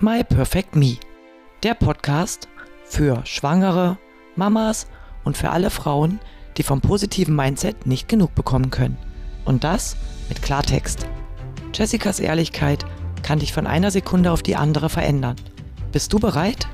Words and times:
My 0.00 0.22
Perfect 0.22 0.76
Me, 0.76 0.96
der 1.64 1.74
Podcast 1.74 2.48
für 2.84 3.26
Schwangere, 3.26 3.98
Mamas 4.36 4.86
und 5.24 5.36
für 5.36 5.50
alle 5.50 5.70
Frauen, 5.70 6.20
die 6.56 6.62
vom 6.62 6.80
positiven 6.80 7.34
Mindset 7.34 7.84
nicht 7.84 8.08
genug 8.08 8.32
bekommen 8.36 8.70
können. 8.70 8.96
Und 9.44 9.64
das 9.64 9.96
mit 10.28 10.40
Klartext. 10.40 11.08
Jessicas 11.74 12.20
Ehrlichkeit 12.20 12.86
kann 13.24 13.40
dich 13.40 13.52
von 13.52 13.66
einer 13.66 13.90
Sekunde 13.90 14.30
auf 14.30 14.44
die 14.44 14.54
andere 14.54 14.88
verändern. 14.88 15.34
Bist 15.90 16.12
du 16.12 16.20
bereit? 16.20 16.68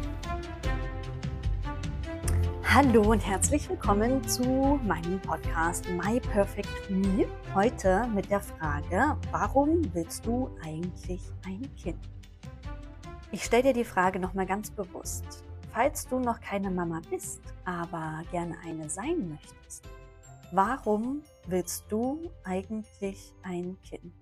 Hallo 2.64 3.10
und 3.10 3.20
herzlich 3.20 3.70
willkommen 3.70 4.22
zu 4.28 4.78
meinem 4.86 5.18
Podcast 5.20 5.86
My 5.88 6.20
Perfect 6.20 6.90
Me. 6.90 7.24
Heute 7.54 8.06
mit 8.14 8.30
der 8.30 8.40
Frage, 8.40 9.16
warum 9.30 9.80
willst 9.94 10.26
du 10.26 10.50
eigentlich 10.62 11.22
ein 11.46 11.62
Kind? 11.82 11.96
Ich 13.34 13.42
stelle 13.42 13.64
dir 13.64 13.72
die 13.72 13.84
Frage 13.84 14.20
nochmal 14.20 14.46
ganz 14.46 14.70
bewusst. 14.70 15.42
Falls 15.72 16.06
du 16.06 16.20
noch 16.20 16.40
keine 16.40 16.70
Mama 16.70 17.00
bist, 17.10 17.40
aber 17.64 18.22
gerne 18.30 18.56
eine 18.64 18.88
sein 18.88 19.28
möchtest, 19.28 19.88
warum 20.52 21.20
willst 21.48 21.84
du 21.88 22.30
eigentlich 22.44 23.34
ein 23.42 23.76
Kind? 23.82 24.14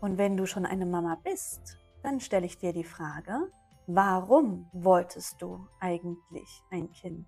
Und 0.00 0.16
wenn 0.16 0.36
du 0.36 0.46
schon 0.46 0.64
eine 0.64 0.86
Mama 0.86 1.18
bist, 1.24 1.76
dann 2.04 2.20
stelle 2.20 2.46
ich 2.46 2.58
dir 2.58 2.72
die 2.72 2.84
Frage, 2.84 3.50
warum 3.88 4.70
wolltest 4.72 5.42
du 5.42 5.66
eigentlich 5.80 6.62
ein 6.70 6.88
Kind? 6.92 7.26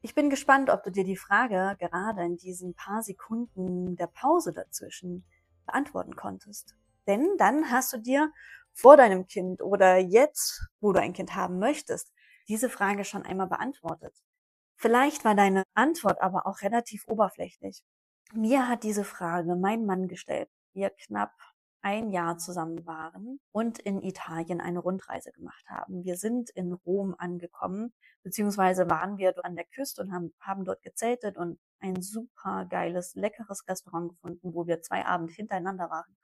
Ich 0.00 0.14
bin 0.14 0.30
gespannt, 0.30 0.70
ob 0.70 0.82
du 0.82 0.90
dir 0.90 1.04
die 1.04 1.18
Frage 1.18 1.76
gerade 1.78 2.24
in 2.24 2.38
diesen 2.38 2.72
paar 2.72 3.02
Sekunden 3.02 3.96
der 3.96 4.06
Pause 4.06 4.54
dazwischen 4.54 5.26
beantworten 5.66 6.16
konntest. 6.16 6.74
Denn 7.06 7.36
dann 7.38 7.70
hast 7.70 7.92
du 7.92 7.98
dir 7.98 8.32
vor 8.72 8.96
deinem 8.96 9.26
Kind 9.26 9.62
oder 9.62 9.96
jetzt, 9.98 10.68
wo 10.80 10.92
du 10.92 11.00
ein 11.00 11.12
Kind 11.12 11.34
haben 11.34 11.58
möchtest, 11.58 12.12
diese 12.48 12.68
Frage 12.68 13.04
schon 13.04 13.22
einmal 13.22 13.48
beantwortet. 13.48 14.14
Vielleicht 14.76 15.24
war 15.24 15.34
deine 15.34 15.64
Antwort 15.74 16.20
aber 16.20 16.46
auch 16.46 16.60
relativ 16.62 17.06
oberflächlich. 17.08 17.82
Mir 18.34 18.68
hat 18.68 18.82
diese 18.82 19.04
Frage 19.04 19.56
mein 19.56 19.86
Mann 19.86 20.08
gestellt, 20.08 20.50
wir 20.72 20.90
knapp 20.90 21.32
ein 21.86 22.10
Jahr 22.10 22.36
zusammen 22.36 22.84
waren 22.84 23.38
und 23.52 23.78
in 23.78 24.02
Italien 24.02 24.60
eine 24.60 24.80
Rundreise 24.80 25.30
gemacht 25.30 25.64
haben. 25.68 26.02
Wir 26.02 26.16
sind 26.16 26.50
in 26.50 26.72
Rom 26.72 27.14
angekommen, 27.16 27.92
beziehungsweise 28.24 28.90
waren 28.90 29.18
wir 29.18 29.32
an 29.44 29.54
der 29.54 29.66
Küste 29.66 30.02
und 30.02 30.12
haben, 30.12 30.34
haben 30.40 30.64
dort 30.64 30.82
gezeltet 30.82 31.36
und 31.36 31.60
ein 31.78 32.02
super 32.02 32.66
geiles, 32.68 33.14
leckeres 33.14 33.68
Restaurant 33.68 34.08
gefunden, 34.08 34.52
wo 34.52 34.66
wir 34.66 34.82
zwei 34.82 35.06
Abende 35.06 35.32
hintereinander 35.32 35.88
waren. 35.88 36.16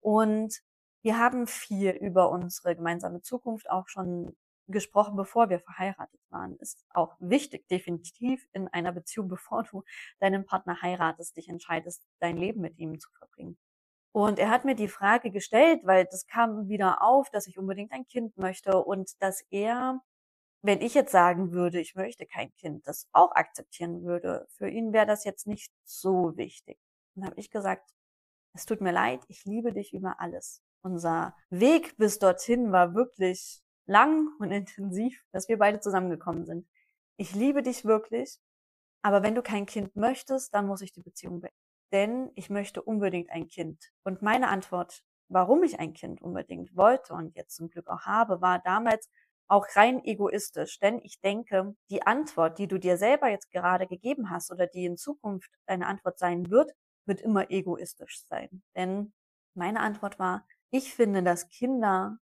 Und 0.00 0.60
wir 1.02 1.18
haben 1.18 1.46
viel 1.46 1.90
über 1.90 2.30
unsere 2.30 2.76
gemeinsame 2.76 3.22
Zukunft 3.22 3.70
auch 3.70 3.88
schon 3.88 4.36
gesprochen, 4.70 5.16
bevor 5.16 5.50
wir 5.50 5.60
verheiratet 5.60 6.20
waren. 6.30 6.56
Ist 6.56 6.84
auch 6.90 7.16
wichtig, 7.18 7.68
definitiv 7.68 8.46
in 8.52 8.68
einer 8.68 8.92
Beziehung, 8.92 9.28
bevor 9.28 9.64
du 9.64 9.84
deinen 10.20 10.44
Partner 10.44 10.80
heiratest, 10.80 11.36
dich 11.36 11.48
entscheidest, 11.48 12.04
dein 12.20 12.36
Leben 12.36 12.60
mit 12.60 12.78
ihm 12.78 12.98
zu 12.98 13.10
verbringen. 13.18 13.58
Und 14.12 14.38
er 14.38 14.50
hat 14.50 14.64
mir 14.64 14.74
die 14.74 14.88
Frage 14.88 15.30
gestellt, 15.30 15.82
weil 15.84 16.04
das 16.06 16.26
kam 16.26 16.68
wieder 16.68 17.02
auf, 17.02 17.30
dass 17.30 17.46
ich 17.46 17.58
unbedingt 17.58 17.92
ein 17.92 18.06
Kind 18.06 18.36
möchte 18.36 18.82
und 18.82 19.10
dass 19.22 19.42
er, 19.50 20.00
wenn 20.62 20.80
ich 20.80 20.94
jetzt 20.94 21.12
sagen 21.12 21.52
würde, 21.52 21.80
ich 21.80 21.94
möchte 21.94 22.26
kein 22.26 22.52
Kind, 22.56 22.86
das 22.88 23.08
auch 23.12 23.32
akzeptieren 23.32 24.02
würde. 24.02 24.46
Für 24.50 24.68
ihn 24.68 24.92
wäre 24.92 25.06
das 25.06 25.24
jetzt 25.24 25.46
nicht 25.46 25.72
so 25.84 26.36
wichtig. 26.36 26.78
Und 27.14 27.24
habe 27.24 27.38
ich 27.38 27.50
gesagt, 27.50 27.88
es 28.52 28.66
tut 28.66 28.80
mir 28.80 28.92
leid, 28.92 29.20
ich 29.28 29.44
liebe 29.44 29.72
dich 29.72 29.92
über 29.92 30.20
alles. 30.20 30.62
Unser 30.82 31.36
Weg 31.50 31.96
bis 31.96 32.18
dorthin 32.18 32.72
war 32.72 32.94
wirklich 32.94 33.60
lang 33.86 34.28
und 34.38 34.50
intensiv, 34.52 35.24
dass 35.32 35.48
wir 35.48 35.58
beide 35.58 35.80
zusammengekommen 35.80 36.46
sind. 36.46 36.66
Ich 37.16 37.34
liebe 37.34 37.62
dich 37.62 37.84
wirklich, 37.84 38.38
aber 39.02 39.22
wenn 39.22 39.34
du 39.34 39.42
kein 39.42 39.66
Kind 39.66 39.96
möchtest, 39.96 40.54
dann 40.54 40.66
muss 40.66 40.82
ich 40.82 40.92
die 40.92 41.02
Beziehung 41.02 41.40
beenden. 41.40 41.56
Denn 41.92 42.30
ich 42.34 42.50
möchte 42.50 42.82
unbedingt 42.82 43.30
ein 43.30 43.48
Kind. 43.48 43.92
Und 44.04 44.22
meine 44.22 44.48
Antwort, 44.48 45.02
warum 45.28 45.62
ich 45.64 45.80
ein 45.80 45.92
Kind 45.92 46.22
unbedingt 46.22 46.76
wollte 46.76 47.14
und 47.14 47.34
jetzt 47.34 47.56
zum 47.56 47.68
Glück 47.68 47.88
auch 47.88 48.02
habe, 48.02 48.40
war 48.40 48.60
damals 48.60 49.08
auch 49.48 49.66
rein 49.74 50.04
egoistisch. 50.04 50.78
Denn 50.78 51.00
ich 51.02 51.20
denke, 51.20 51.74
die 51.90 52.02
Antwort, 52.06 52.58
die 52.58 52.68
du 52.68 52.78
dir 52.78 52.96
selber 52.96 53.28
jetzt 53.28 53.50
gerade 53.50 53.86
gegeben 53.86 54.30
hast 54.30 54.52
oder 54.52 54.66
die 54.66 54.84
in 54.84 54.96
Zukunft 54.96 55.50
deine 55.66 55.86
Antwort 55.86 56.18
sein 56.18 56.50
wird, 56.50 56.70
wird 57.06 57.20
immer 57.20 57.50
egoistisch 57.50 58.24
sein. 58.26 58.62
Denn 58.76 59.12
meine 59.54 59.80
Antwort 59.80 60.18
war, 60.18 60.46
ich 60.70 60.94
finde, 60.94 61.22
dass 61.22 61.48
Kinder 61.48 62.18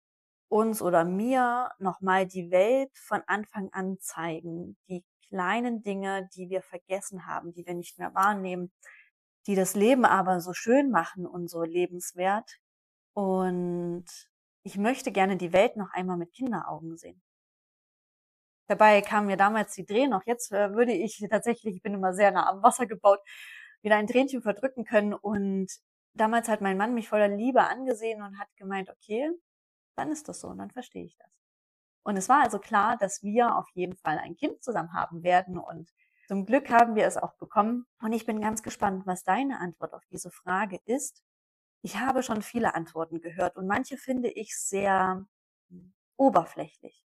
uns 0.49 0.81
oder 0.81 1.03
mir 1.05 1.71
nochmal 1.79 2.27
die 2.27 2.51
Welt 2.51 2.91
von 2.97 3.21
Anfang 3.25 3.69
an 3.71 3.97
zeigen. 3.99 4.77
Die 4.87 5.03
kleinen 5.29 5.81
Dinge, 5.81 6.29
die 6.35 6.49
wir 6.49 6.61
vergessen 6.61 7.25
haben, 7.25 7.53
die 7.53 7.65
wir 7.65 7.73
nicht 7.73 7.97
mehr 7.97 8.13
wahrnehmen, 8.13 8.71
die 9.47 9.55
das 9.55 9.75
Leben 9.75 10.05
aber 10.05 10.41
so 10.41 10.53
schön 10.53 10.91
machen 10.91 11.25
und 11.25 11.49
so 11.49 11.63
lebenswert. 11.63 12.59
Und 13.13 14.05
ich 14.63 14.77
möchte 14.77 15.11
gerne 15.11 15.37
die 15.37 15.53
Welt 15.53 15.75
noch 15.75 15.91
einmal 15.91 16.17
mit 16.17 16.33
Kinderaugen 16.33 16.97
sehen. 16.97 17.21
Dabei 18.67 19.01
kam 19.01 19.25
mir 19.25 19.37
damals 19.37 19.73
die 19.73 19.85
Dreh 19.85 20.07
noch. 20.07 20.21
Jetzt 20.25 20.51
äh, 20.51 20.73
würde 20.73 20.93
ich 20.93 21.25
tatsächlich, 21.29 21.75
ich 21.75 21.81
bin 21.81 21.93
immer 21.95 22.13
sehr 22.13 22.31
nah 22.31 22.49
am 22.49 22.63
Wasser 22.63 22.85
gebaut, 22.85 23.19
wieder 23.83 23.97
ein 23.97 24.07
Tränchen 24.07 24.41
verdrücken 24.41 24.85
können. 24.85 25.13
Und 25.13 25.67
damals 26.13 26.47
hat 26.47 26.61
mein 26.61 26.77
Mann 26.77 26.93
mich 26.93 27.09
voller 27.09 27.27
Liebe 27.27 27.63
angesehen 27.63 28.21
und 28.21 28.39
hat 28.39 28.49
gemeint, 28.57 28.89
okay, 28.89 29.29
dann 29.95 30.11
ist 30.11 30.27
das 30.27 30.39
so 30.39 30.47
und 30.47 30.57
dann 30.57 30.71
verstehe 30.71 31.05
ich 31.05 31.15
das. 31.17 31.39
Und 32.03 32.17
es 32.17 32.29
war 32.29 32.43
also 32.43 32.59
klar, 32.59 32.97
dass 32.97 33.23
wir 33.23 33.55
auf 33.55 33.69
jeden 33.73 33.95
Fall 33.95 34.17
ein 34.17 34.35
Kind 34.35 34.63
zusammen 34.63 34.93
haben 34.93 35.23
werden 35.23 35.57
und 35.57 35.89
zum 36.27 36.45
Glück 36.45 36.69
haben 36.69 36.95
wir 36.95 37.05
es 37.05 37.17
auch 37.17 37.33
bekommen. 37.35 37.85
Und 38.01 38.13
ich 38.13 38.25
bin 38.25 38.39
ganz 38.41 38.63
gespannt, 38.63 39.05
was 39.05 39.23
deine 39.23 39.59
Antwort 39.59 39.93
auf 39.93 40.05
diese 40.05 40.31
Frage 40.31 40.79
ist. 40.85 41.21
Ich 41.81 41.97
habe 41.99 42.23
schon 42.23 42.41
viele 42.41 42.75
Antworten 42.75 43.19
gehört 43.19 43.57
und 43.57 43.67
manche 43.67 43.97
finde 43.97 44.29
ich 44.29 44.57
sehr 44.57 45.25
oberflächlich. 46.17 47.05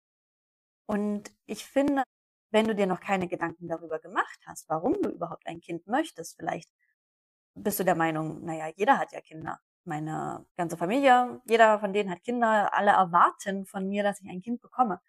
Und 0.87 1.31
ich 1.47 1.65
finde, 1.65 2.03
wenn 2.50 2.66
du 2.66 2.75
dir 2.75 2.86
noch 2.86 3.00
keine 3.00 3.28
Gedanken 3.28 3.69
darüber 3.69 3.98
gemacht 3.98 4.41
hast, 4.47 4.69
warum 4.69 4.94
du 5.03 5.10
überhaupt 5.10 5.47
ein 5.47 5.60
Kind 5.60 5.86
möchtest, 5.86 6.36
vielleicht 6.36 6.70
bist 7.54 7.81
du 7.81 7.84
der 7.84 7.94
Meinung, 7.94 8.44
naja, 8.44 8.72
jeder 8.76 8.98
hat 8.98 9.12
ja 9.12 9.20
Kinder. 9.20 9.60
Meine 9.84 10.47
ganze 10.56 10.76
Familie, 10.76 11.41
jeder 11.47 11.78
von 11.81 11.92
denen 11.92 12.10
hat 12.10 12.22
Kinder, 12.22 12.75
alle 12.75 12.91
erwarten 12.92 13.66
von 13.66 13.88
mir, 13.88 14.03
dass 14.03 14.20
ich 14.20 14.28
ein 14.31 14.42
Kind 14.42 14.60
bekomme. 14.60 15.00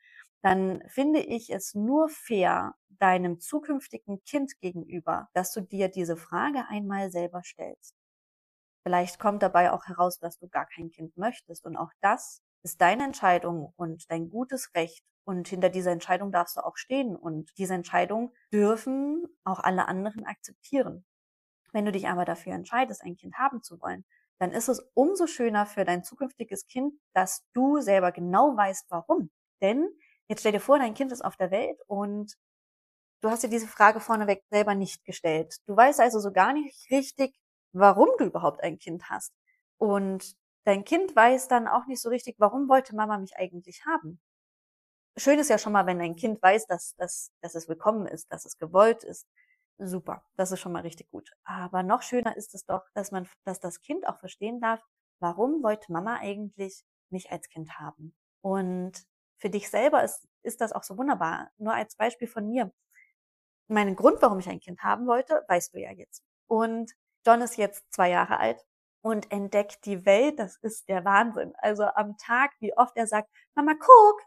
Dann 0.42 0.82
finde 0.88 1.20
ich 1.20 1.50
es 1.50 1.76
nur 1.76 2.10
fair 2.10 2.76
deinem 2.88 3.40
zukünftigen 3.40 4.24
Kind 4.24 4.60
gegenüber, 4.62 5.30
dass 5.34 5.54
du 5.54 5.62
dir 5.62 5.90
diese 5.90 6.18
Frage 6.18 6.66
einmal 6.70 7.12
selber 7.12 7.44
stellst. 7.44 7.96
Vielleicht 8.84 9.20
kommt 9.20 9.44
dabei 9.44 9.72
auch 9.72 9.86
heraus, 9.86 10.20
dass 10.20 10.38
du 10.40 10.48
gar 10.48 10.66
kein 10.66 10.90
Kind 10.90 11.18
möchtest 11.18 11.66
und 11.66 11.76
auch 11.78 11.92
das 12.02 12.42
ist 12.64 12.82
deine 12.82 13.06
Entscheidung 13.06 13.74
und 13.78 14.10
dein 14.10 14.30
gutes 14.30 14.74
Recht 14.76 15.04
und 15.30 15.48
hinter 15.48 15.70
dieser 15.70 15.92
Entscheidung 15.92 16.32
darfst 16.32 16.58
du 16.58 16.66
auch 16.66 16.76
stehen. 16.76 17.16
Und 17.16 17.56
diese 17.60 17.76
Entscheidung 17.76 18.34
dürfen 18.52 19.28
auch 19.44 19.60
alle 19.60 19.88
anderen 19.88 20.26
akzeptieren. 20.26 21.06
Wenn 21.72 21.86
du 21.86 21.92
dich 21.92 22.08
aber 22.08 22.26
dafür 22.26 22.54
entscheidest, 22.54 23.04
ein 23.04 23.16
Kind 23.16 23.38
haben 23.38 23.62
zu 23.62 23.80
wollen, 23.80 24.06
dann 24.40 24.52
ist 24.52 24.70
es 24.70 24.80
umso 24.96 25.28
schöner 25.28 25.68
für 25.68 25.86
dein 25.86 26.04
zukünftiges 26.04 26.66
Kind, 26.66 26.96
dass 27.14 27.46
du 27.54 27.80
selber 27.80 28.12
genau 28.12 28.58
weißt, 28.58 28.88
warum. 28.90 29.30
Denn 29.62 29.88
jetzt 30.28 30.40
stell 30.40 30.54
dir 30.54 30.60
vor, 30.60 30.80
dein 30.80 30.96
Kind 30.96 31.12
ist 31.12 31.24
auf 31.24 31.38
der 31.38 31.52
Welt 31.52 31.80
und 31.86 32.34
du 33.22 33.30
hast 33.30 33.44
dir 33.44 33.50
diese 33.50 33.68
Frage 33.68 34.00
vorneweg 34.00 34.44
selber 34.50 34.74
nicht 34.74 35.06
gestellt. 35.06 35.58
Du 35.68 35.78
weißt 35.78 36.00
also 36.00 36.20
so 36.20 36.32
gar 36.32 36.54
nicht 36.54 36.90
richtig, 36.90 37.36
warum 37.72 38.10
du 38.18 38.26
überhaupt 38.26 38.64
ein 38.64 38.80
Kind 38.80 39.12
hast. 39.12 39.32
Und 39.78 40.34
dein 40.64 40.86
Kind 40.86 41.16
weiß 41.16 41.50
dann 41.50 41.68
auch 41.68 41.86
nicht 41.86 42.02
so 42.02 42.10
richtig, 42.10 42.38
warum 42.40 42.68
wollte 42.68 42.96
Mama 42.96 43.20
mich 43.20 43.38
eigentlich 43.38 43.86
haben 43.86 44.20
schön 45.18 45.40
ist 45.40 45.50
ja 45.50 45.58
schon 45.58 45.74
mal, 45.74 45.86
wenn 45.86 46.02
ein 46.02 46.16
Kind 46.16 46.42
weiß, 46.42 46.68
dass, 46.68 46.96
dass, 46.96 47.32
dass 47.42 47.56
es 47.56 47.68
willkommen 47.68 48.08
ist, 48.08 48.32
dass 48.32 48.46
es 48.46 48.58
gewollt 48.58 49.04
ist. 49.04 49.28
Super, 49.78 50.24
das 50.36 50.52
ist 50.52 50.60
schon 50.60 50.74
mal 50.74 50.82
richtig 50.82 51.10
gut. 51.10 51.32
Aber 51.44 51.84
noch 51.84 52.02
schöner 52.02 52.36
ist 52.36 52.54
es 52.54 52.66
doch, 52.66 52.84
dass 52.94 53.12
man, 53.12 53.28
dass 53.46 53.60
das 53.60 53.82
Kind 53.82 54.08
auch 54.08 54.20
verstehen 54.20 54.60
darf, 54.60 54.82
warum 55.20 55.64
wollte 55.64 55.92
Mama 55.92 56.18
eigentlich 56.18 56.84
mich 57.10 57.32
als 57.32 57.50
Kind 57.50 57.80
haben? 57.80 58.14
Und 58.42 59.06
für 59.38 59.50
dich 59.50 59.70
selber 59.70 60.04
ist, 60.04 60.28
ist 60.44 60.62
das 60.62 60.74
auch 60.74 60.84
so 60.84 60.98
wunderbar. 60.98 61.52
Nur 61.58 61.74
als 61.74 61.96
Beispiel 61.96 62.28
von 62.28 62.48
mir. 62.48 62.72
Meinen 63.68 63.96
Grund, 63.96 64.22
warum 64.22 64.40
ich 64.40 64.50
ein 64.50 64.60
Kind 64.60 64.84
haben 64.84 65.08
wollte, 65.08 65.46
weißt 65.48 65.74
du 65.74 65.80
ja 65.80 65.92
jetzt. 65.92 66.24
Und 66.48 66.92
John 67.26 67.42
ist 67.42 67.58
jetzt 67.58 67.86
zwei 67.94 68.10
Jahre 68.10 68.40
alt 68.40 68.66
und 69.02 69.32
entdeckt 69.32 69.86
die 69.86 70.06
Welt. 70.06 70.40
Das 70.40 70.58
ist 70.58 70.90
der 70.90 71.06
Wahnsinn. 71.06 71.54
Also 71.58 71.84
am 71.86 72.18
Tag, 72.18 72.52
wie 72.60 72.76
oft 72.76 72.98
er 72.98 73.08
sagt, 73.08 73.30
Mama, 73.56 73.74
guck, 73.80 74.22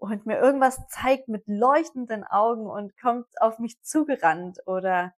und 0.00 0.26
mir 0.26 0.38
irgendwas 0.38 0.88
zeigt 0.88 1.28
mit 1.28 1.44
leuchtenden 1.46 2.24
Augen 2.24 2.66
und 2.66 2.96
kommt 2.98 3.26
auf 3.40 3.58
mich 3.58 3.80
zugerannt 3.82 4.58
oder 4.66 5.12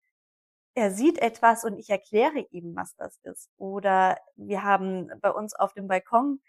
er 0.75 0.91
sieht 0.91 1.19
etwas 1.19 1.65
und 1.65 1.79
ich 1.79 1.89
erkläre 1.91 2.41
ihm, 2.51 2.75
was 2.75 2.97
das 2.97 3.19
ist. 3.23 3.51
Oder 3.59 4.17
wir 4.37 4.65
haben 4.65 5.11
bei 5.21 5.31
uns 5.31 5.55
auf 5.55 5.73
dem 5.75 5.87
Balkon 5.87 6.41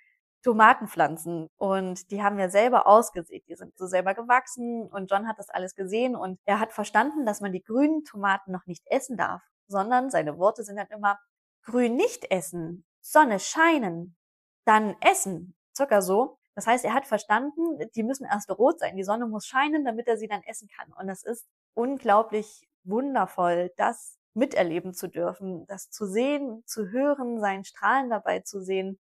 Tomatenpflanzen 0.44 1.50
und 1.58 2.12
die 2.12 2.24
haben 2.24 2.38
wir 2.38 2.50
selber 2.50 2.88
ausgesät. 2.88 3.44
Die 3.48 3.56
sind 3.56 3.78
so 3.78 3.86
selber 3.86 4.14
gewachsen 4.14 4.90
und 4.92 5.12
John 5.12 5.28
hat 5.28 5.40
das 5.40 5.50
alles 5.50 5.76
gesehen 5.76 6.16
und 6.16 6.40
er 6.46 6.60
hat 6.60 6.74
verstanden, 6.74 7.26
dass 7.26 7.40
man 7.40 7.54
die 7.54 7.64
grünen 7.64 8.04
Tomaten 8.04 8.52
noch 8.52 8.66
nicht 8.66 8.84
essen 8.88 9.16
darf, 9.16 9.42
sondern 9.68 10.10
seine 10.10 10.38
Worte 10.38 10.64
sind 10.64 10.78
dann 10.78 10.88
immer 10.88 11.20
grün 11.64 11.96
nicht 11.96 12.30
essen, 12.32 12.86
Sonne 13.00 13.40
scheinen, 13.40 14.18
dann 14.66 14.96
essen. 15.02 15.56
Circa 15.76 16.02
so. 16.02 16.40
Das 16.56 16.68
heißt, 16.68 16.86
er 16.86 16.94
hat 16.94 17.08
verstanden, 17.08 17.62
die 17.96 18.04
müssen 18.04 18.26
erst 18.26 18.52
rot 18.52 18.80
sein, 18.80 18.96
die 18.96 19.04
Sonne 19.04 19.26
muss 19.28 19.48
scheinen, 19.48 19.86
damit 19.86 20.08
er 20.08 20.18
sie 20.18 20.28
dann 20.28 20.44
essen 20.44 20.68
kann. 20.68 20.94
Und 20.94 21.08
das 21.08 21.24
ist 21.24 21.48
unglaublich 21.74 22.68
wundervoll, 22.84 23.72
das 23.78 24.18
miterleben 24.36 24.94
zu 24.94 25.08
dürfen, 25.08 25.66
das 25.68 25.90
zu 25.90 26.06
sehen, 26.06 26.64
zu 26.66 26.90
hören, 26.90 27.40
seinen 27.40 27.64
Strahlen 27.64 28.10
dabei 28.10 28.40
zu 28.40 28.62
sehen 28.62 29.00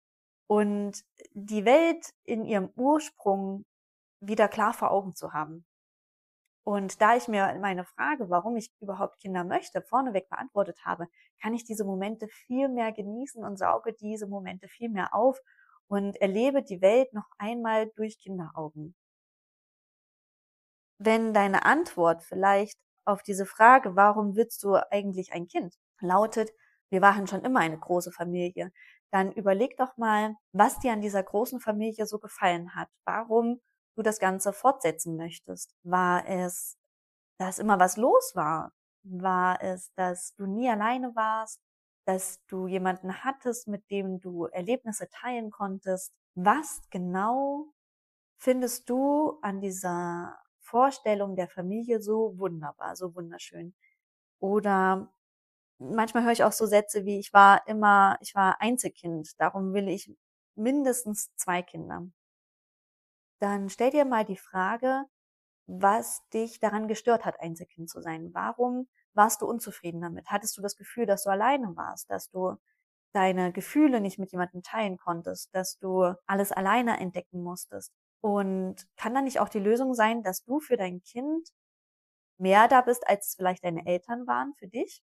und 0.48 1.04
die 1.32 1.66
Welt 1.66 2.14
in 2.24 2.46
ihrem 2.46 2.70
Ursprung 2.76 3.66
wieder 4.20 4.48
klar 4.48 4.74
vor 4.74 4.92
Augen 4.92 5.16
zu 5.16 5.34
haben. 5.34 5.66
Und 6.64 7.02
da 7.02 7.16
ich 7.16 7.28
mir 7.28 7.58
meine 7.60 7.86
Frage, 7.86 8.30
warum 8.30 8.56
ich 8.56 8.72
überhaupt 8.82 9.20
Kinder 9.20 9.44
möchte, 9.44 9.82
vorneweg 9.82 10.30
beantwortet 10.30 10.86
habe, 10.86 11.08
kann 11.42 11.54
ich 11.54 11.64
diese 11.64 11.86
Momente 11.86 12.28
viel 12.28 12.70
mehr 12.70 12.92
genießen 12.92 13.44
und 13.44 13.58
sauge 13.58 13.94
diese 13.94 14.28
Momente 14.28 14.68
viel 14.68 14.90
mehr 14.90 15.16
auf 15.16 15.42
und 15.92 16.16
erlebe 16.22 16.64
die 16.64 16.82
Welt 16.82 17.14
noch 17.14 17.28
einmal 17.38 17.92
durch 17.98 18.18
Kinderaugen. 18.18 18.96
Wenn 20.98 21.34
deine 21.34 21.66
Antwort 21.66 22.24
vielleicht 22.24 22.78
auf 23.04 23.24
diese 23.24 23.46
Frage, 23.46 23.98
warum 23.98 24.38
willst 24.38 24.64
du 24.64 24.76
eigentlich 24.76 25.34
ein 25.34 25.48
Kind, 25.48 25.76
lautet, 26.00 26.52
wir 26.92 27.02
waren 27.02 27.28
schon 27.28 27.44
immer 27.44 27.60
eine 27.60 27.78
große 27.78 28.14
Familie, 28.14 28.72
dann 29.12 29.34
überleg 29.34 29.76
doch 29.76 29.98
mal, 29.98 30.36
was 30.54 30.80
dir 30.80 30.94
an 30.94 31.02
dieser 31.02 31.24
großen 31.24 31.60
Familie 31.60 32.06
so 32.06 32.20
gefallen 32.20 32.74
hat. 32.74 32.88
Warum 33.06 33.60
du 33.98 34.02
das 34.02 34.20
Ganze 34.20 34.54
fortsetzen 34.54 35.18
möchtest. 35.18 35.76
War 35.84 36.26
es, 36.26 36.78
dass 37.38 37.60
immer 37.60 37.80
was 37.80 37.98
los 37.98 38.32
war? 38.36 38.72
War 39.04 39.62
es, 39.62 39.92
dass 39.96 40.36
du 40.36 40.46
nie 40.46 40.70
alleine 40.70 41.14
warst? 41.16 41.60
Dass 42.06 42.44
du 42.48 42.68
jemanden 42.68 43.24
hattest, 43.24 43.68
mit 43.68 43.90
dem 43.92 44.20
du 44.20 44.46
Erlebnisse 44.46 45.10
teilen 45.10 45.52
konntest? 45.52 46.14
Was 46.36 46.82
genau 46.90 47.68
findest 48.38 48.90
du 48.90 49.40
an 49.42 49.62
dieser 49.62 50.38
Vorstellung 50.60 51.36
der 51.36 51.50
Familie 51.50 52.02
so 52.02 52.38
wunderbar, 52.40 52.96
so 52.96 53.16
wunderschön? 53.16 53.76
Oder 54.40 55.14
manchmal 55.80 56.24
höre 56.26 56.34
ich 56.34 56.44
auch 56.46 56.54
so 56.54 56.66
Sätze 56.68 57.06
wie, 57.06 57.20
ich 57.20 57.34
war 57.34 57.68
immer, 57.68 58.18
ich 58.22 58.36
war 58.36 58.62
Einzelkind, 58.62 59.40
darum 59.42 59.74
will 59.74 59.90
ich 59.90 60.12
mindestens 60.56 61.36
zwei 61.36 61.62
Kinder 61.64 62.08
dann 63.42 63.70
stell 63.70 63.90
dir 63.90 64.06
mal 64.06 64.24
die 64.24 64.38
Frage, 64.38 65.06
was 65.68 66.28
dich 66.30 66.60
daran 66.60 66.88
gestört 66.88 67.26
hat, 67.26 67.40
Einzelkind 67.42 67.90
zu 67.90 68.02
sein. 68.02 68.34
Warum 68.34 68.88
warst 69.16 69.42
du 69.42 69.46
unzufrieden 69.48 70.02
damit? 70.02 70.28
Hattest 70.28 70.58
du 70.58 70.62
das 70.62 70.78
Gefühl, 70.78 71.06
dass 71.06 71.24
du 71.24 71.30
alleine 71.32 71.76
warst, 71.76 72.10
dass 72.12 72.30
du 72.30 72.56
deine 73.14 73.52
Gefühle 73.54 74.02
nicht 74.02 74.20
mit 74.20 74.32
jemandem 74.32 74.64
teilen 74.64 74.98
konntest, 74.98 75.54
dass 75.56 75.78
du 75.80 76.14
alles 76.28 76.52
alleine 76.52 77.00
entdecken 77.00 77.44
musstest? 77.44 77.94
Und 78.22 78.88
kann 78.98 79.14
da 79.16 79.22
nicht 79.22 79.40
auch 79.40 79.50
die 79.50 79.60
Lösung 79.60 79.94
sein, 79.96 80.24
dass 80.24 80.44
du 80.44 80.60
für 80.60 80.78
dein 80.78 81.02
Kind 81.04 81.50
mehr 82.40 82.68
da 82.68 82.82
bist, 82.82 83.08
als 83.08 83.36
vielleicht 83.38 83.64
deine 83.64 83.86
Eltern 83.88 84.28
waren 84.28 84.54
für 84.56 84.68
dich? 84.68 85.02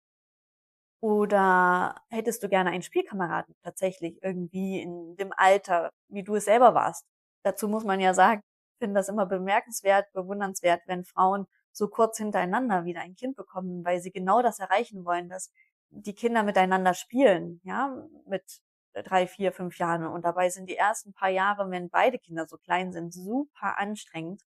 Oder 1.02 1.94
hättest 2.10 2.42
du 2.42 2.48
gerne 2.48 2.70
einen 2.70 2.82
Spielkameraden 2.82 3.54
tatsächlich 3.62 4.18
irgendwie 4.22 4.80
in 4.82 5.16
dem 5.16 5.32
Alter, 5.36 5.92
wie 6.08 6.24
du 6.24 6.34
es 6.36 6.44
selber 6.46 6.74
warst? 6.74 7.04
Dazu 7.44 7.68
muss 7.68 7.84
man 7.84 8.00
ja 8.00 8.14
sagen, 8.14 8.42
ich 8.74 8.78
finde 8.86 8.98
das 8.98 9.08
immer 9.08 9.26
bemerkenswert, 9.26 10.12
bewundernswert, 10.12 10.82
wenn 10.86 11.04
Frauen 11.04 11.46
so 11.78 11.88
kurz 11.88 12.18
hintereinander 12.18 12.84
wieder 12.84 13.00
ein 13.00 13.14
Kind 13.14 13.36
bekommen, 13.36 13.84
weil 13.84 14.00
sie 14.00 14.10
genau 14.10 14.42
das 14.42 14.58
erreichen 14.58 15.04
wollen, 15.04 15.28
dass 15.28 15.52
die 15.90 16.14
Kinder 16.14 16.42
miteinander 16.42 16.94
spielen, 16.94 17.60
ja, 17.64 17.96
mit 18.26 18.60
drei, 18.92 19.26
vier, 19.26 19.52
fünf 19.52 19.78
Jahren. 19.78 20.06
Und 20.06 20.24
dabei 20.24 20.50
sind 20.50 20.68
die 20.68 20.76
ersten 20.76 21.12
paar 21.14 21.30
Jahre, 21.30 21.70
wenn 21.70 21.88
beide 21.88 22.18
Kinder 22.18 22.46
so 22.46 22.58
klein 22.58 22.92
sind, 22.92 23.14
super 23.14 23.78
anstrengend. 23.78 24.42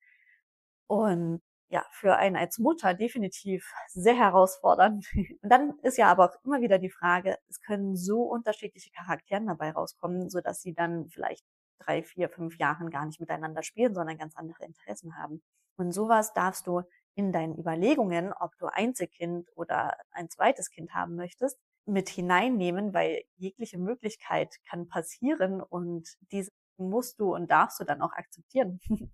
Und 0.87 1.41
ja, 1.69 1.85
für 1.91 2.15
einen 2.17 2.35
als 2.35 2.57
Mutter 2.57 2.95
definitiv 2.95 3.71
sehr 3.89 4.15
herausfordernd. 4.15 5.05
Und 5.43 5.49
dann 5.49 5.77
ist 5.83 5.97
ja 5.97 6.09
aber 6.09 6.25
auch 6.25 6.43
immer 6.43 6.61
wieder 6.61 6.79
die 6.79 6.89
Frage, 6.89 7.37
es 7.47 7.61
können 7.61 7.95
so 7.95 8.23
unterschiedliche 8.23 8.89
Charakteren 8.91 9.47
dabei 9.47 9.71
rauskommen, 9.71 10.29
so 10.29 10.41
dass 10.41 10.61
sie 10.61 10.73
dann 10.73 11.09
vielleicht 11.09 11.45
drei, 11.79 12.03
vier, 12.03 12.29
fünf 12.29 12.57
Jahren 12.57 12.89
gar 12.89 13.05
nicht 13.05 13.19
miteinander 13.19 13.61
spielen, 13.63 13.93
sondern 13.93 14.17
ganz 14.17 14.35
andere 14.35 14.65
Interessen 14.65 15.15
haben. 15.15 15.41
Und 15.77 15.91
sowas 15.93 16.33
darfst 16.33 16.67
du 16.67 16.81
in 17.15 17.31
deinen 17.31 17.57
Überlegungen, 17.57 18.33
ob 18.33 18.57
du 18.57 18.67
Einzelkind 18.67 19.49
oder 19.55 19.97
ein 20.11 20.29
zweites 20.29 20.69
Kind 20.69 20.93
haben 20.93 21.15
möchtest, 21.15 21.59
mit 21.85 22.09
hineinnehmen, 22.09 22.93
weil 22.93 23.23
jegliche 23.37 23.77
Möglichkeit 23.77 24.55
kann 24.69 24.87
passieren 24.87 25.61
und 25.61 26.07
diese 26.31 26.51
musst 26.77 27.19
du 27.19 27.35
und 27.35 27.51
darfst 27.51 27.79
du 27.79 27.83
dann 27.83 28.01
auch 28.01 28.13
akzeptieren. 28.13 28.79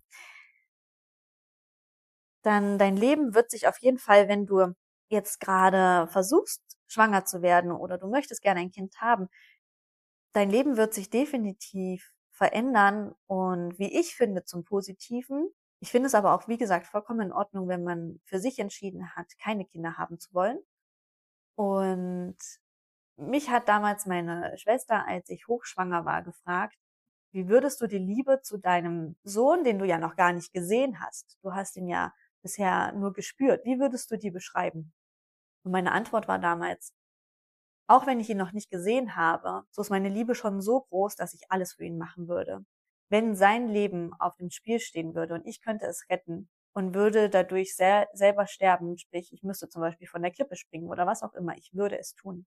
dann 2.42 2.78
dein 2.78 2.96
Leben 2.96 3.34
wird 3.34 3.50
sich 3.50 3.66
auf 3.68 3.78
jeden 3.78 3.98
Fall, 3.98 4.28
wenn 4.28 4.46
du 4.46 4.72
jetzt 5.08 5.40
gerade 5.40 6.06
versuchst, 6.10 6.62
schwanger 6.86 7.24
zu 7.24 7.42
werden 7.42 7.72
oder 7.72 7.98
du 7.98 8.08
möchtest 8.08 8.42
gerne 8.42 8.60
ein 8.60 8.70
Kind 8.70 9.00
haben, 9.00 9.28
dein 10.32 10.50
Leben 10.50 10.76
wird 10.76 10.94
sich 10.94 11.10
definitiv 11.10 12.12
verändern 12.30 13.14
und 13.26 13.78
wie 13.78 13.98
ich 13.98 14.14
finde 14.14 14.44
zum 14.44 14.64
Positiven. 14.64 15.50
Ich 15.86 15.92
finde 15.92 16.08
es 16.08 16.16
aber 16.16 16.34
auch, 16.34 16.48
wie 16.48 16.58
gesagt, 16.58 16.88
vollkommen 16.88 17.28
in 17.28 17.32
Ordnung, 17.32 17.68
wenn 17.68 17.84
man 17.84 18.18
für 18.24 18.40
sich 18.40 18.58
entschieden 18.58 19.14
hat, 19.14 19.38
keine 19.38 19.64
Kinder 19.64 19.96
haben 19.96 20.18
zu 20.18 20.34
wollen. 20.34 20.58
Und 21.54 22.36
mich 23.16 23.50
hat 23.50 23.68
damals 23.68 24.04
meine 24.04 24.58
Schwester, 24.58 25.06
als 25.06 25.28
ich 25.30 25.46
hochschwanger 25.46 26.04
war, 26.04 26.24
gefragt, 26.24 26.76
wie 27.32 27.48
würdest 27.48 27.80
du 27.80 27.86
die 27.86 27.98
Liebe 27.98 28.40
zu 28.42 28.58
deinem 28.58 29.16
Sohn, 29.22 29.62
den 29.62 29.78
du 29.78 29.84
ja 29.86 29.98
noch 29.98 30.16
gar 30.16 30.32
nicht 30.32 30.52
gesehen 30.52 30.98
hast, 31.00 31.38
du 31.42 31.54
hast 31.54 31.76
ihn 31.76 31.86
ja 31.88 32.12
bisher 32.42 32.90
nur 32.92 33.12
gespürt, 33.12 33.64
wie 33.64 33.78
würdest 33.78 34.10
du 34.10 34.18
die 34.18 34.32
beschreiben? 34.32 34.92
Und 35.64 35.70
meine 35.70 35.92
Antwort 35.92 36.26
war 36.26 36.40
damals, 36.40 36.94
auch 37.88 38.06
wenn 38.08 38.20
ich 38.20 38.28
ihn 38.30 38.38
noch 38.38 38.52
nicht 38.52 38.70
gesehen 38.70 39.14
habe, 39.14 39.64
so 39.70 39.82
ist 39.82 39.90
meine 39.90 40.08
Liebe 40.08 40.34
schon 40.34 40.60
so 40.60 40.80
groß, 40.80 41.16
dass 41.16 41.34
ich 41.34 41.42
alles 41.50 41.74
für 41.74 41.84
ihn 41.84 41.98
machen 41.98 42.28
würde. 42.28 42.64
Wenn 43.08 43.36
sein 43.36 43.68
Leben 43.68 44.12
auf 44.18 44.36
dem 44.36 44.50
Spiel 44.50 44.80
stehen 44.80 45.14
würde 45.14 45.34
und 45.34 45.46
ich 45.46 45.60
könnte 45.62 45.86
es 45.86 46.06
retten 46.10 46.48
und 46.72 46.94
würde 46.94 47.30
dadurch 47.30 47.76
sehr, 47.76 48.08
selber 48.12 48.46
sterben, 48.46 48.98
sprich, 48.98 49.32
ich 49.32 49.42
müsste 49.42 49.68
zum 49.68 49.82
Beispiel 49.82 50.08
von 50.08 50.22
der 50.22 50.30
Klippe 50.32 50.56
springen 50.56 50.88
oder 50.88 51.06
was 51.06 51.22
auch 51.22 51.34
immer, 51.34 51.56
ich 51.56 51.70
würde 51.72 51.98
es 51.98 52.14
tun. 52.14 52.46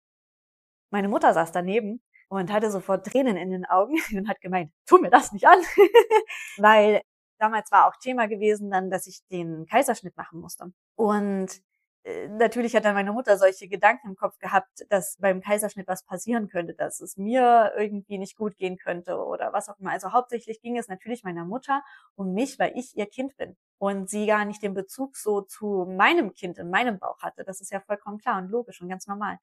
Meine 0.91 1.07
Mutter 1.07 1.33
saß 1.33 1.51
daneben 1.51 2.01
und 2.29 2.51
hatte 2.51 2.71
sofort 2.71 3.05
Tränen 3.05 3.37
in 3.37 3.51
den 3.51 3.65
Augen 3.65 3.95
und 4.15 4.29
hat 4.29 4.41
gemeint, 4.41 4.71
tu 4.85 4.99
mir 4.99 5.09
das 5.09 5.31
nicht 5.31 5.47
an, 5.47 5.59
weil 6.57 7.01
damals 7.39 7.71
war 7.71 7.87
auch 7.87 7.95
Thema 8.01 8.27
gewesen 8.27 8.69
dann, 8.69 8.89
dass 8.91 9.07
ich 9.07 9.21
den 9.31 9.65
Kaiserschnitt 9.65 10.15
machen 10.17 10.39
musste. 10.39 10.71
Und 10.95 11.61
natürlich 12.29 12.75
hat 12.75 12.85
dann 12.85 12.95
meine 12.95 13.11
Mutter 13.11 13.37
solche 13.37 13.67
Gedanken 13.67 14.09
im 14.09 14.15
Kopf 14.15 14.37
gehabt, 14.39 14.85
dass 14.89 15.17
beim 15.19 15.41
Kaiserschnitt 15.41 15.87
was 15.87 16.03
passieren 16.03 16.47
könnte, 16.47 16.73
dass 16.73 17.01
es 17.01 17.17
mir 17.17 17.73
irgendwie 17.77 18.17
nicht 18.17 18.37
gut 18.37 18.57
gehen 18.57 18.77
könnte 18.77 19.17
oder 19.17 19.53
was 19.53 19.69
auch 19.69 19.79
immer. 19.79 19.91
Also 19.91 20.11
hauptsächlich 20.11 20.61
ging 20.61 20.77
es 20.77 20.87
natürlich 20.87 21.23
meiner 21.23 21.45
Mutter 21.45 21.83
um 22.15 22.33
mich, 22.33 22.59
weil 22.59 22.77
ich 22.77 22.95
ihr 22.97 23.05
Kind 23.05 23.35
bin 23.37 23.57
und 23.77 24.09
sie 24.09 24.27
gar 24.27 24.45
nicht 24.45 24.61
den 24.61 24.73
Bezug 24.73 25.17
so 25.17 25.41
zu 25.41 25.85
meinem 25.89 26.33
Kind 26.33 26.57
in 26.57 26.69
meinem 26.69 26.99
Bauch 26.99 27.21
hatte. 27.21 27.43
Das 27.43 27.61
ist 27.61 27.71
ja 27.71 27.79
vollkommen 27.79 28.19
klar 28.19 28.37
und 28.37 28.49
logisch 28.49 28.81
und 28.81 28.89
ganz 28.89 29.07
normal. 29.07 29.37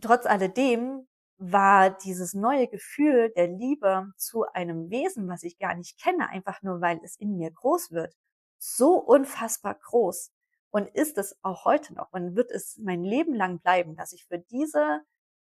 Trotz 0.00 0.26
alledem 0.26 1.06
war 1.38 1.90
dieses 1.90 2.34
neue 2.34 2.68
Gefühl 2.68 3.30
der 3.36 3.48
Liebe 3.48 4.12
zu 4.16 4.44
einem 4.52 4.90
Wesen, 4.90 5.28
was 5.28 5.42
ich 5.42 5.58
gar 5.58 5.74
nicht 5.74 6.00
kenne, 6.00 6.28
einfach 6.28 6.62
nur 6.62 6.80
weil 6.80 7.00
es 7.02 7.16
in 7.16 7.36
mir 7.36 7.50
groß 7.50 7.90
wird, 7.90 8.14
so 8.58 8.94
unfassbar 8.94 9.74
groß, 9.74 10.30
und 10.72 10.88
ist 10.88 11.18
es 11.18 11.38
auch 11.42 11.64
heute 11.64 11.94
noch 11.94 12.12
und 12.12 12.34
wird 12.34 12.50
es 12.50 12.78
mein 12.78 13.04
Leben 13.04 13.34
lang 13.34 13.60
bleiben, 13.60 13.94
dass 13.94 14.12
ich 14.12 14.24
für 14.26 14.38
diese, 14.38 15.02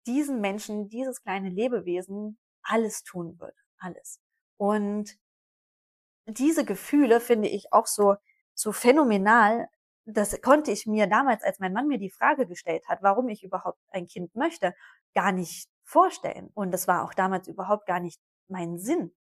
diesen 0.07 0.41
Menschen, 0.41 0.89
dieses 0.89 1.23
kleine 1.23 1.51
Lebewesen 1.51 2.39
alles 2.63 3.05
tun 3.05 3.39
würde. 3.39 3.57
Alles. 3.79 4.21
Und 4.57 5.19
diese 6.27 6.65
Gefühle 6.65 7.21
finde 7.21 7.49
ich 7.49 7.73
auch 7.73 7.87
so, 7.87 8.17
so 8.55 8.73
phänomenal. 8.73 9.69
Das 10.07 10.41
konnte 10.41 10.71
ich 10.71 10.87
mir 10.87 11.07
damals, 11.07 11.43
als 11.43 11.59
mein 11.59 11.75
Mann 11.75 11.89
mir 11.89 11.99
die 11.99 12.11
Frage 12.11 12.47
gestellt 12.47 12.89
hat, 12.89 13.03
warum 13.03 13.29
ich 13.29 13.45
überhaupt 13.45 13.81
ein 13.91 14.07
Kind 14.07 14.35
möchte, 14.35 14.75
gar 15.15 15.33
nicht 15.33 15.69
vorstellen. 15.85 16.51
Und 16.55 16.71
das 16.73 16.89
war 16.89 17.05
auch 17.05 17.13
damals 17.13 17.49
überhaupt 17.49 17.87
gar 17.87 18.01
nicht 18.01 18.21
mein 18.49 18.79
Sinn, 18.79 19.15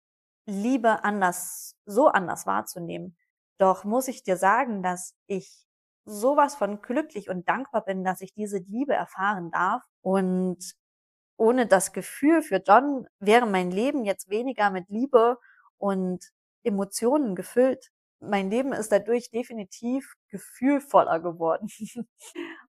Liebe 0.46 1.04
anders, 1.04 1.76
so 1.86 2.08
anders 2.08 2.46
wahrzunehmen. 2.46 3.18
Doch 3.58 3.84
muss 3.84 4.08
ich 4.08 4.24
dir 4.24 4.38
sagen, 4.38 4.82
dass 4.82 5.16
ich 5.28 5.68
sowas 6.06 6.56
von 6.56 6.82
glücklich 6.82 7.30
und 7.30 7.48
dankbar 7.48 7.86
bin, 7.86 8.04
dass 8.04 8.22
ich 8.22 8.34
diese 8.34 8.58
Liebe 8.58 8.94
erfahren 8.94 9.52
darf. 9.52 9.84
Und 10.02 10.74
ohne 11.38 11.68
das 11.68 11.94
Gefühl 11.94 12.42
für 12.42 12.62
John 12.66 13.08
wäre 13.20 13.48
mein 13.48 13.72
Leben 13.72 14.06
jetzt 14.06 14.30
weniger 14.30 14.70
mit 14.70 14.90
Liebe 14.90 15.38
und 15.78 16.32
Emotionen 16.64 17.36
gefüllt. 17.36 17.92
Mein 18.20 18.52
Leben 18.52 18.72
ist 18.74 18.92
dadurch 18.92 19.32
definitiv 19.32 20.14
gefühlvoller 20.30 21.20
geworden. 21.20 21.68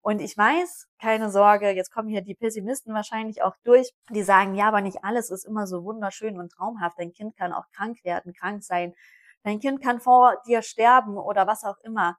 und 0.00 0.20
ich 0.20 0.36
weiß, 0.36 0.86
keine 1.00 1.30
Sorge, 1.30 1.70
jetzt 1.70 1.90
kommen 1.90 2.08
hier 2.08 2.22
die 2.22 2.36
Pessimisten 2.36 2.94
wahrscheinlich 2.94 3.42
auch 3.42 3.56
durch, 3.64 3.90
die 4.10 4.22
sagen, 4.22 4.54
ja, 4.54 4.68
aber 4.68 4.80
nicht 4.80 5.02
alles 5.02 5.30
ist 5.30 5.44
immer 5.44 5.66
so 5.66 5.82
wunderschön 5.82 6.38
und 6.38 6.52
traumhaft. 6.52 6.98
Dein 7.00 7.12
Kind 7.12 7.36
kann 7.36 7.52
auch 7.52 7.68
krank 7.72 7.98
werden, 8.04 8.32
krank 8.32 8.62
sein. 8.62 8.94
Dein 9.42 9.58
Kind 9.58 9.82
kann 9.82 10.00
vor 10.00 10.40
dir 10.46 10.62
sterben 10.62 11.18
oder 11.18 11.48
was 11.48 11.64
auch 11.64 11.78
immer. 11.82 12.16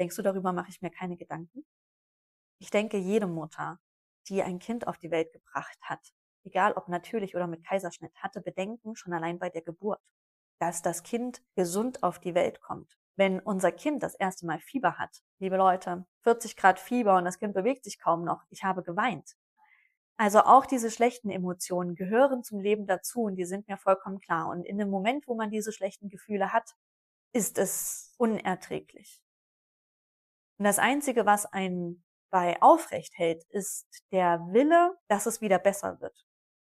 Denkst 0.00 0.16
du, 0.16 0.22
darüber 0.22 0.52
mache 0.52 0.70
ich 0.70 0.80
mir 0.80 0.90
keine 0.90 1.18
Gedanken? 1.18 1.64
Ich 2.58 2.70
denke, 2.70 2.96
jede 2.96 3.26
Mutter, 3.26 3.78
die 4.28 4.42
ein 4.42 4.58
Kind 4.58 4.86
auf 4.86 4.96
die 4.96 5.10
Welt 5.10 5.30
gebracht 5.32 5.78
hat, 5.82 6.00
egal 6.42 6.72
ob 6.72 6.88
natürlich 6.88 7.36
oder 7.36 7.46
mit 7.46 7.64
Kaiserschnitt, 7.66 8.16
hatte 8.16 8.40
Bedenken 8.40 8.96
schon 8.96 9.12
allein 9.12 9.38
bei 9.38 9.50
der 9.50 9.60
Geburt, 9.60 10.00
dass 10.58 10.80
das 10.80 11.02
Kind 11.02 11.42
gesund 11.54 12.02
auf 12.02 12.18
die 12.18 12.34
Welt 12.34 12.62
kommt. 12.62 12.96
Wenn 13.16 13.40
unser 13.40 13.72
Kind 13.72 14.02
das 14.02 14.14
erste 14.14 14.46
Mal 14.46 14.58
Fieber 14.60 14.96
hat, 14.96 15.20
liebe 15.38 15.58
Leute, 15.58 16.06
40 16.22 16.56
Grad 16.56 16.80
Fieber 16.80 17.18
und 17.18 17.26
das 17.26 17.38
Kind 17.38 17.52
bewegt 17.52 17.84
sich 17.84 17.98
kaum 17.98 18.24
noch, 18.24 18.42
ich 18.48 18.64
habe 18.64 18.82
geweint. 18.82 19.36
Also 20.16 20.40
auch 20.40 20.64
diese 20.64 20.90
schlechten 20.90 21.28
Emotionen 21.28 21.94
gehören 21.94 22.42
zum 22.42 22.60
Leben 22.60 22.86
dazu 22.86 23.22
und 23.22 23.36
die 23.36 23.44
sind 23.44 23.68
mir 23.68 23.76
vollkommen 23.76 24.20
klar. 24.20 24.48
Und 24.48 24.64
in 24.64 24.78
dem 24.78 24.88
Moment, 24.88 25.28
wo 25.28 25.34
man 25.34 25.50
diese 25.50 25.72
schlechten 25.72 26.08
Gefühle 26.08 26.54
hat, 26.54 26.74
ist 27.32 27.58
es 27.58 28.14
unerträglich. 28.18 29.22
Und 30.60 30.64
das 30.64 30.78
Einzige, 30.78 31.24
was 31.24 31.46
einen 31.46 32.04
bei 32.30 32.60
aufrecht 32.60 33.16
hält, 33.16 33.44
ist 33.48 33.86
der 34.12 34.40
Wille, 34.52 34.94
dass 35.08 35.24
es 35.24 35.40
wieder 35.40 35.58
besser 35.58 36.02
wird. 36.02 36.26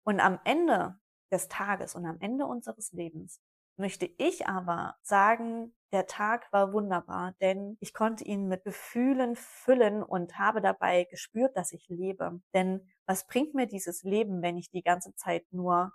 Und 0.05 0.21
am 0.21 0.39
Ende 0.45 1.01
des 1.33 1.49
Tages 1.49 1.95
und 1.95 2.05
am 2.05 2.19
Ende 2.21 2.45
unseres 2.45 2.93
Lebens 2.93 3.41
möchte 3.79 4.05
ich 4.19 4.47
aber 4.47 4.97
sagen, 5.01 5.75
der 5.93 6.07
Tag 6.07 6.53
war 6.53 6.75
wunderbar, 6.75 7.33
denn 7.41 7.79
ich 7.81 7.95
konnte 7.95 8.23
ihn 8.23 8.49
mit 8.49 8.65
Gefühlen 8.65 9.35
füllen 9.35 10.03
und 10.03 10.39
habe 10.39 10.61
dabei 10.61 11.05
gespürt, 11.05 11.57
dass 11.57 11.73
ich 11.73 11.89
lebe. 11.89 12.43
Denn 12.53 12.87
was 13.07 13.27
bringt 13.27 13.55
mir 13.55 13.67
dieses 13.67 14.03
Leben, 14.03 14.43
wenn 14.43 14.59
ich 14.59 14.71
die 14.71 14.83
ganze 14.83 15.15
Zeit 15.15 15.47
nur 15.53 15.91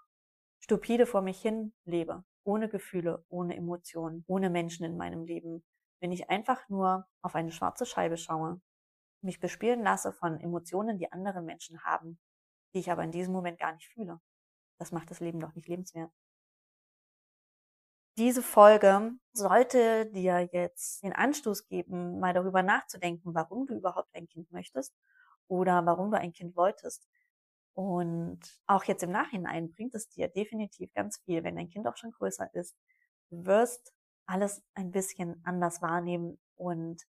stupide 0.60 1.06
vor 1.06 1.22
mich 1.22 1.40
hin 1.40 1.72
lebe? 1.84 2.24
Ohne 2.44 2.68
Gefühle, 2.68 3.24
ohne 3.30 3.56
Emotionen, 3.56 4.26
ohne 4.26 4.50
Menschen 4.50 4.88
in 4.88 4.98
meinem 4.98 5.24
Leben 5.24 5.64
wenn 6.00 6.12
ich 6.12 6.30
einfach 6.30 6.68
nur 6.70 7.08
auf 7.22 7.36
eine 7.36 7.52
schwarze 7.52 7.86
Scheibe 7.86 8.18
schaue, 8.18 8.62
mich 9.22 9.40
bespielen 9.40 9.84
lasse 9.84 10.14
von 10.14 10.40
Emotionen, 10.40 10.98
die 11.00 11.12
andere 11.12 11.42
Menschen 11.42 11.84
haben, 11.84 12.20
die 12.74 12.80
ich 12.80 12.92
aber 12.92 13.04
in 13.04 13.12
diesem 13.12 13.34
Moment 13.34 13.60
gar 13.60 13.74
nicht 13.74 13.88
fühle. 13.90 14.22
Das 14.78 14.92
macht 14.92 15.10
das 15.12 15.20
Leben 15.20 15.40
doch 15.40 15.56
nicht 15.56 15.68
lebenswert. 15.68 16.12
Diese 18.18 18.42
Folge 18.42 19.12
sollte 19.34 20.06
dir 20.06 20.48
jetzt 20.54 21.04
den 21.04 21.12
Anstoß 21.12 21.68
geben, 21.68 22.20
mal 22.20 22.34
darüber 22.34 22.64
nachzudenken, 22.64 23.34
warum 23.36 23.68
du 23.68 23.76
überhaupt 23.76 24.16
ein 24.16 24.28
Kind 24.28 24.52
möchtest 24.54 24.96
oder 25.50 25.86
warum 25.86 26.12
du 26.12 26.18
ein 26.18 26.32
Kind 26.32 26.56
wolltest. 26.56 27.08
Und 27.74 28.40
auch 28.68 28.86
jetzt 28.86 29.04
im 29.04 29.12
Nachhinein 29.12 29.70
bringt 29.74 29.96
es 29.96 30.08
dir 30.10 30.30
definitiv 30.30 30.94
ganz 30.94 31.20
viel, 31.26 31.44
wenn 31.44 31.58
dein 31.58 31.70
Kind 31.70 31.88
auch 31.88 31.98
schon 31.98 32.12
größer 32.12 32.54
ist. 32.54 32.78
Du 33.30 33.46
wirst 33.46 33.94
alles 34.26 34.62
ein 34.74 34.92
bisschen 34.92 35.42
anders 35.46 35.82
wahrnehmen 35.82 36.38
und 36.56 37.04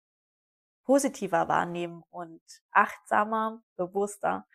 positiver 0.84 1.48
wahrnehmen 1.48 2.02
und 2.10 2.40
achtsamer, 2.70 3.62
bewusster. 3.76 4.46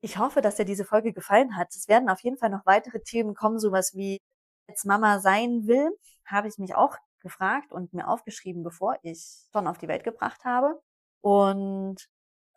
Ich 0.00 0.18
hoffe, 0.18 0.40
dass 0.40 0.56
dir 0.56 0.64
diese 0.64 0.84
Folge 0.84 1.12
gefallen 1.12 1.56
hat. 1.56 1.68
Es 1.74 1.88
werden 1.88 2.08
auf 2.08 2.20
jeden 2.20 2.38
Fall 2.38 2.50
noch 2.50 2.66
weitere 2.66 3.00
Themen 3.00 3.34
kommen, 3.34 3.58
sowas 3.58 3.94
wie 3.94 4.20
als 4.68 4.84
Mama 4.84 5.20
sein 5.20 5.66
will, 5.66 5.90
habe 6.24 6.48
ich 6.48 6.58
mich 6.58 6.74
auch 6.74 6.96
gefragt 7.20 7.72
und 7.72 7.92
mir 7.92 8.08
aufgeschrieben, 8.08 8.62
bevor 8.62 8.98
ich 9.02 9.46
schon 9.52 9.66
auf 9.66 9.78
die 9.78 9.88
Welt 9.88 10.04
gebracht 10.04 10.44
habe. 10.44 10.80
Und 11.20 12.08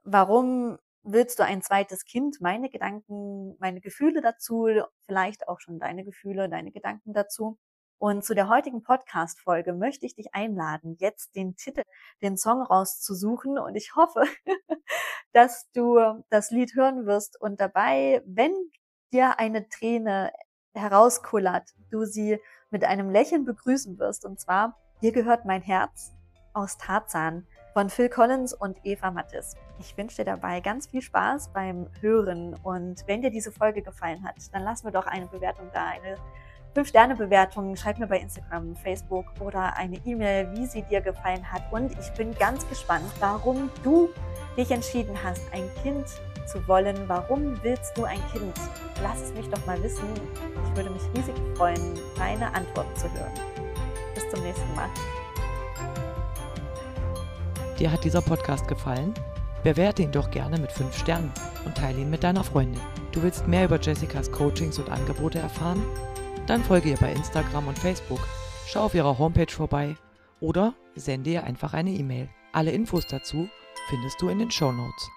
warum 0.04 0.78
willst 1.04 1.40
du 1.40 1.44
ein 1.44 1.62
zweites 1.62 2.06
Kind? 2.06 2.42
Meine 2.42 2.70
Gedanken, 2.70 3.56
meine 3.60 3.82
Gefühle 3.82 4.22
dazu, 4.22 4.68
vielleicht 5.06 5.48
auch 5.48 5.60
schon 5.60 5.80
deine 5.80 6.04
Gefühle, 6.04 6.50
deine 6.50 6.72
Gedanken 6.72 7.14
dazu. 7.14 7.58
Und 8.06 8.24
zu 8.24 8.36
der 8.36 8.50
heutigen 8.50 8.84
Podcast-Folge 8.84 9.74
möchte 9.74 10.06
ich 10.06 10.14
dich 10.14 10.36
einladen, 10.36 10.96
jetzt 11.00 11.36
den 11.36 11.56
Titel, 11.56 11.82
den 12.22 12.38
Song 12.38 12.62
rauszusuchen. 12.62 13.58
Und 13.58 13.74
ich 13.74 13.96
hoffe, 13.96 14.26
dass 15.34 15.72
du 15.72 15.98
das 16.30 16.52
Lied 16.52 16.76
hören 16.76 17.08
wirst 17.08 17.42
und 17.42 17.60
dabei, 17.60 18.22
wenn 18.28 18.54
dir 19.12 19.40
eine 19.40 19.70
Träne 19.70 20.32
herauskullert, 20.76 21.72
du 21.90 22.06
sie 22.06 22.40
mit 22.70 22.84
einem 22.84 23.10
Lächeln 23.10 23.44
begrüßen 23.44 23.98
wirst. 23.98 24.24
Und 24.24 24.40
zwar, 24.40 24.78
hier 25.00 25.12
gehört 25.12 25.46
mein 25.46 25.64
Herz 25.64 26.14
aus 26.54 26.78
Tarzan 26.78 27.48
von 27.74 27.90
Phil 27.90 28.10
Collins 28.10 28.54
und 28.54 28.78
Eva 28.86 29.10
Mattis. 29.10 29.56
Ich 29.80 29.98
wünsche 29.98 30.18
dir 30.18 30.26
dabei 30.26 30.62
ganz 30.62 30.86
viel 30.86 31.02
Spaß 31.02 31.54
beim 31.54 31.90
Hören 32.02 32.54
und 32.62 33.04
wenn 33.08 33.24
dir 33.24 33.32
diese 33.32 33.52
Folge 33.52 33.82
gefallen 33.82 34.24
hat, 34.24 34.36
dann 34.54 34.62
lass 34.62 34.84
mir 34.84 34.92
doch 34.92 35.08
eine 35.08 35.26
Bewertung 35.26 35.72
da, 35.74 35.88
eine 35.88 36.18
5-Sterne-Bewertungen, 36.76 37.78
schreib 37.78 38.00
mir 38.00 38.08
bei 38.08 38.20
Instagram, 38.20 38.76
Facebook 38.76 39.26
oder 39.40 39.78
eine 39.78 39.96
E-Mail, 40.06 40.52
wie 40.56 40.66
sie 40.66 40.82
dir 40.82 41.00
gefallen 41.00 41.50
hat. 41.50 41.62
Und 41.72 41.98
ich 41.98 42.12
bin 42.18 42.36
ganz 42.36 42.68
gespannt, 42.68 43.06
warum 43.22 43.70
du 43.82 44.10
dich 44.58 44.70
entschieden 44.72 45.18
hast, 45.24 45.42
ein 45.54 45.70
Kind 45.82 46.06
zu 46.46 46.68
wollen. 46.68 46.98
Warum 47.08 47.58
willst 47.64 47.98
du 47.98 48.04
ein 48.04 48.20
Kind? 48.34 48.54
Lass 49.02 49.22
es 49.22 49.34
mich 49.34 49.48
doch 49.50 49.66
mal 49.66 49.82
wissen. 49.82 50.04
Ich 50.66 50.76
würde 50.76 50.90
mich 50.90 51.02
riesig 51.16 51.36
freuen, 51.56 51.98
deine 52.18 52.54
Antworten 52.54 52.96
zu 52.96 53.12
hören. 53.14 53.32
Bis 54.14 54.30
zum 54.30 54.44
nächsten 54.44 54.76
Mal. 54.76 54.90
Dir 57.80 57.92
hat 57.92 58.04
dieser 58.04 58.22
Podcast 58.22 58.68
gefallen? 58.68 59.14
Bewerte 59.64 60.04
ihn 60.04 60.12
doch 60.12 60.30
gerne 60.30 60.60
mit 60.60 60.72
5 60.72 60.96
Sternen 60.96 61.32
und 61.66 61.76
teile 61.76 62.02
ihn 62.02 62.10
mit 62.10 62.24
deiner 62.24 62.44
Freundin. 62.44 62.82
Du 63.14 63.24
willst 63.24 63.48
mehr 63.48 63.66
über 63.66 63.80
Jessicas 63.80 64.30
Coachings 64.30 64.78
und 64.78 64.90
Angebote 64.90 65.40
erfahren? 65.40 65.82
Dann 66.48 66.64
folge 66.64 66.90
ihr 66.90 66.98
bei 66.98 67.12
Instagram 67.12 67.68
und 67.68 67.80
Facebook, 67.80 68.20
schau 68.68 68.82
auf 68.82 68.94
ihrer 68.94 69.18
Homepage 69.18 69.52
vorbei 69.52 69.96
oder 70.40 70.76
sende 70.96 71.32
ihr 71.32 71.44
einfach 71.44 71.74
eine 71.74 71.90
E-Mail. 71.90 72.30
Alle 72.54 72.72
Infos 72.72 73.08
dazu 73.08 73.50
findest 73.90 74.22
du 74.22 74.30
in 74.30 74.40
den 74.40 74.52
Show 74.52 74.72
Notes. 74.72 75.10